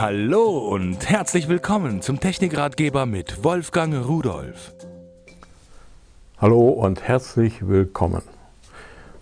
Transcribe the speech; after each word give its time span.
Hallo 0.00 0.58
und 0.58 1.08
herzlich 1.10 1.48
willkommen 1.48 2.02
zum 2.02 2.20
Technikratgeber 2.20 3.04
mit 3.04 3.42
Wolfgang 3.42 4.06
Rudolf. 4.06 4.72
Hallo 6.40 6.68
und 6.68 7.02
herzlich 7.02 7.66
willkommen. 7.66 8.22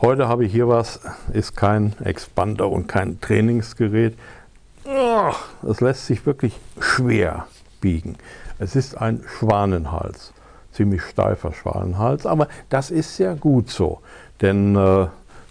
Heute 0.00 0.28
habe 0.28 0.46
ich 0.46 0.52
hier 0.52 0.68
was, 0.68 1.00
ist 1.34 1.56
kein 1.56 1.94
Expander 2.02 2.70
und 2.70 2.86
kein 2.86 3.20
Trainingsgerät. 3.20 4.16
Es 5.62 5.82
lässt 5.82 6.06
sich 6.06 6.24
wirklich 6.24 6.58
schwer 6.80 7.46
biegen. 7.82 8.16
Es 8.58 8.74
ist 8.74 8.96
ein 8.96 9.22
Schwanenhals, 9.26 10.32
ziemlich 10.72 11.02
steifer 11.02 11.52
Schwanenhals, 11.52 12.24
aber 12.24 12.48
das 12.70 12.90
ist 12.90 13.14
sehr 13.16 13.34
gut 13.34 13.68
so, 13.68 14.00
denn 14.40 14.74
äh, 14.74 15.06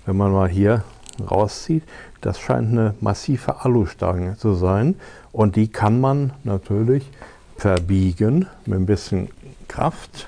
wenn 0.07 0.17
man 0.17 0.31
mal 0.31 0.49
hier 0.49 0.83
rauszieht, 1.19 1.83
das 2.21 2.39
scheint 2.39 2.71
eine 2.71 2.95
massive 3.01 3.63
Alustange 3.65 4.37
zu 4.37 4.53
sein 4.53 4.95
und 5.31 5.55
die 5.55 5.67
kann 5.67 5.99
man 5.99 6.33
natürlich 6.43 7.09
verbiegen 7.57 8.47
mit 8.65 8.79
ein 8.79 8.85
bisschen 8.85 9.29
Kraft. 9.67 10.27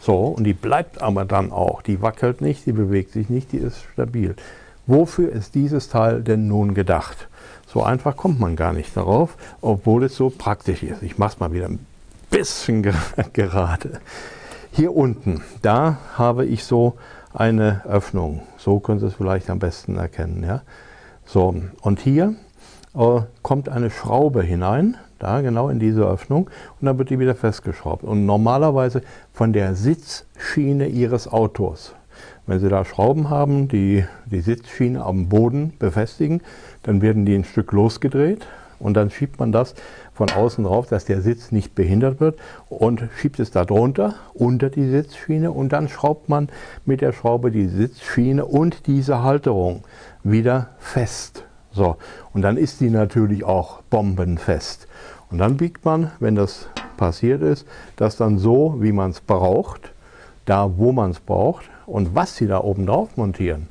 So, 0.00 0.16
und 0.28 0.44
die 0.44 0.54
bleibt 0.54 1.02
aber 1.02 1.24
dann 1.24 1.52
auch. 1.52 1.82
Die 1.82 2.00
wackelt 2.00 2.40
nicht, 2.40 2.66
die 2.66 2.72
bewegt 2.72 3.12
sich 3.12 3.28
nicht, 3.28 3.52
die 3.52 3.58
ist 3.58 3.82
stabil. 3.92 4.34
Wofür 4.86 5.30
ist 5.30 5.54
dieses 5.54 5.88
Teil 5.88 6.22
denn 6.22 6.48
nun 6.48 6.74
gedacht? 6.74 7.28
So 7.66 7.82
einfach 7.82 8.16
kommt 8.16 8.40
man 8.40 8.56
gar 8.56 8.72
nicht 8.72 8.96
darauf, 8.96 9.36
obwohl 9.60 10.04
es 10.04 10.16
so 10.16 10.30
praktisch 10.30 10.82
ist. 10.82 11.02
Ich 11.02 11.18
mache 11.18 11.34
es 11.34 11.40
mal 11.40 11.52
wieder 11.52 11.66
ein 11.66 11.84
bisschen 12.30 12.82
gerade. 13.32 14.00
Hier 14.72 14.94
unten, 14.94 15.42
da 15.62 15.98
habe 16.16 16.46
ich 16.46 16.64
so 16.64 16.96
eine 17.32 17.82
Öffnung. 17.86 18.42
So 18.56 18.80
können 18.80 19.00
Sie 19.00 19.06
es 19.06 19.14
vielleicht 19.14 19.50
am 19.50 19.58
besten 19.58 19.96
erkennen. 19.96 20.42
Ja? 20.42 20.62
So, 21.24 21.54
und 21.82 22.00
hier 22.00 22.34
äh, 22.94 23.20
kommt 23.42 23.68
eine 23.68 23.90
Schraube 23.90 24.42
hinein, 24.42 24.96
da 25.18 25.40
genau 25.40 25.68
in 25.68 25.78
diese 25.78 26.02
Öffnung, 26.02 26.50
und 26.80 26.86
dann 26.86 26.98
wird 26.98 27.10
die 27.10 27.18
wieder 27.18 27.34
festgeschraubt. 27.34 28.04
Und 28.04 28.26
normalerweise 28.26 29.02
von 29.32 29.52
der 29.52 29.74
Sitzschiene 29.74 30.86
Ihres 30.88 31.28
Autos. 31.28 31.94
Wenn 32.46 32.58
Sie 32.58 32.68
da 32.68 32.84
Schrauben 32.84 33.30
haben, 33.30 33.68
die 33.68 34.04
die 34.26 34.40
Sitzschiene 34.40 35.04
am 35.04 35.28
Boden 35.28 35.74
befestigen, 35.78 36.42
dann 36.82 37.00
werden 37.00 37.24
die 37.24 37.34
ein 37.34 37.44
Stück 37.44 37.72
losgedreht 37.72 38.46
und 38.80 38.94
dann 38.94 39.10
schiebt 39.10 39.38
man 39.38 39.52
das 39.52 39.74
von 40.12 40.30
außen 40.30 40.64
drauf, 40.64 40.88
dass 40.88 41.04
der 41.04 41.20
Sitz 41.20 41.52
nicht 41.52 41.74
behindert 41.74 42.20
wird 42.20 42.38
und 42.68 43.04
schiebt 43.16 43.38
es 43.38 43.50
da 43.50 43.64
drunter, 43.64 44.14
unter 44.34 44.70
die 44.70 44.88
Sitzschiene 44.88 45.52
und 45.52 45.72
dann 45.72 45.88
schraubt 45.88 46.28
man 46.28 46.48
mit 46.84 47.00
der 47.00 47.12
Schraube 47.12 47.50
die 47.50 47.68
Sitzschiene 47.68 48.44
und 48.44 48.86
diese 48.86 49.22
Halterung 49.22 49.84
wieder 50.24 50.70
fest. 50.78 51.44
So, 51.72 51.96
und 52.32 52.42
dann 52.42 52.56
ist 52.56 52.80
die 52.80 52.90
natürlich 52.90 53.44
auch 53.44 53.82
bombenfest. 53.82 54.88
Und 55.30 55.38
dann 55.38 55.56
biegt 55.56 55.84
man, 55.84 56.10
wenn 56.18 56.34
das 56.34 56.66
passiert 56.96 57.42
ist, 57.42 57.66
das 57.96 58.16
dann 58.16 58.38
so, 58.38 58.76
wie 58.80 58.92
man 58.92 59.10
es 59.10 59.20
braucht, 59.20 59.92
da 60.44 60.76
wo 60.76 60.90
man 60.90 61.12
es 61.12 61.20
braucht 61.20 61.70
und 61.86 62.14
was 62.14 62.36
Sie 62.36 62.48
da 62.48 62.58
oben 62.58 62.86
drauf 62.86 63.16
montieren. 63.16 63.68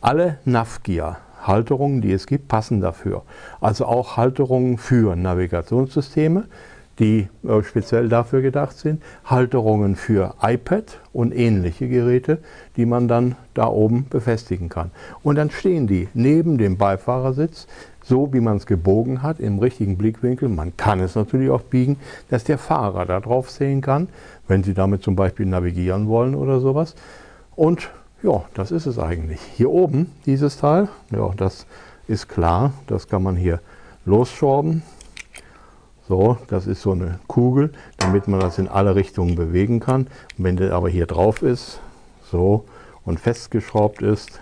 Alle 0.00 0.38
Navgear 0.44 1.18
Halterungen, 1.46 2.00
die 2.00 2.12
es 2.12 2.26
gibt, 2.26 2.48
passen 2.48 2.80
dafür. 2.80 3.22
Also 3.60 3.86
auch 3.86 4.16
Halterungen 4.16 4.78
für 4.78 5.16
Navigationssysteme, 5.16 6.44
die 6.98 7.28
äh, 7.46 7.62
speziell 7.62 8.08
dafür 8.08 8.40
gedacht 8.40 8.78
sind, 8.78 9.02
Halterungen 9.24 9.96
für 9.96 10.34
iPad 10.42 11.00
und 11.12 11.34
ähnliche 11.34 11.88
Geräte, 11.88 12.38
die 12.76 12.86
man 12.86 13.08
dann 13.08 13.36
da 13.54 13.66
oben 13.66 14.06
befestigen 14.08 14.68
kann. 14.68 14.90
Und 15.22 15.36
dann 15.36 15.50
stehen 15.50 15.86
die 15.86 16.08
neben 16.14 16.58
dem 16.58 16.78
Beifahrersitz, 16.78 17.66
so 18.02 18.32
wie 18.32 18.40
man 18.40 18.56
es 18.56 18.66
gebogen 18.66 19.22
hat, 19.22 19.40
im 19.40 19.58
richtigen 19.58 19.98
Blickwinkel. 19.98 20.48
Man 20.48 20.76
kann 20.76 21.00
es 21.00 21.16
natürlich 21.16 21.50
auch 21.50 21.62
biegen, 21.62 21.96
dass 22.30 22.44
der 22.44 22.58
Fahrer 22.58 23.04
da 23.04 23.20
drauf 23.20 23.50
sehen 23.50 23.80
kann, 23.80 24.08
wenn 24.48 24.62
Sie 24.62 24.74
damit 24.74 25.02
zum 25.02 25.16
Beispiel 25.16 25.46
navigieren 25.46 26.06
wollen 26.08 26.34
oder 26.34 26.60
sowas. 26.60 26.94
Und 27.56 27.90
ja, 28.22 28.44
das 28.54 28.70
ist 28.70 28.86
es 28.86 28.98
eigentlich. 28.98 29.40
Hier 29.56 29.70
oben, 29.70 30.12
dieses 30.24 30.56
Teil, 30.56 30.88
ja, 31.10 31.30
das 31.36 31.66
ist 32.08 32.28
klar, 32.28 32.72
das 32.86 33.08
kann 33.08 33.22
man 33.22 33.36
hier 33.36 33.60
losschrauben. 34.04 34.82
So, 36.08 36.38
das 36.48 36.66
ist 36.66 36.82
so 36.82 36.92
eine 36.92 37.18
Kugel, 37.26 37.72
damit 37.98 38.28
man 38.28 38.40
das 38.40 38.58
in 38.58 38.68
alle 38.68 38.94
Richtungen 38.94 39.34
bewegen 39.34 39.80
kann. 39.80 40.06
Wenn 40.38 40.56
der 40.56 40.72
aber 40.72 40.88
hier 40.88 41.06
drauf 41.06 41.42
ist, 41.42 41.80
so, 42.30 42.64
und 43.04 43.18
festgeschraubt 43.20 44.02
ist, 44.02 44.40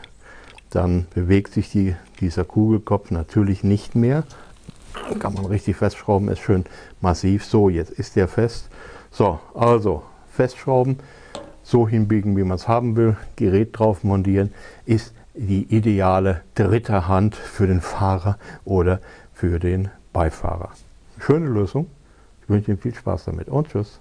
dann 0.70 1.06
bewegt 1.14 1.52
sich 1.52 1.70
die, 1.70 1.96
dieser 2.20 2.44
Kugelkopf 2.44 3.10
natürlich 3.10 3.64
nicht 3.64 3.94
mehr. 3.94 4.24
Kann 5.18 5.34
man 5.34 5.46
richtig 5.46 5.76
festschrauben, 5.76 6.28
ist 6.28 6.40
schön 6.40 6.64
massiv. 7.00 7.44
So, 7.44 7.68
jetzt 7.68 7.90
ist 7.90 8.16
der 8.16 8.28
fest. 8.28 8.68
So, 9.10 9.40
also 9.54 10.02
festschrauben 10.30 10.98
so 11.64 11.88
hinbiegen, 11.88 12.36
wie 12.36 12.44
man 12.44 12.56
es 12.56 12.68
haben 12.68 12.94
will, 12.94 13.16
Gerät 13.34 13.76
drauf 13.76 14.04
montieren, 14.04 14.52
ist 14.86 15.14
die 15.34 15.64
ideale 15.74 16.42
dritte 16.54 17.08
Hand 17.08 17.34
für 17.34 17.66
den 17.66 17.80
Fahrer 17.80 18.38
oder 18.64 19.00
für 19.32 19.58
den 19.58 19.88
Beifahrer. 20.12 20.70
Schöne 21.18 21.46
Lösung. 21.46 21.88
Ich 22.42 22.48
wünsche 22.48 22.70
Ihnen 22.70 22.78
viel 22.78 22.94
Spaß 22.94 23.24
damit 23.24 23.48
und 23.48 23.68
tschüss. 23.68 23.98